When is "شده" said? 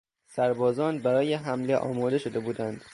2.17-2.39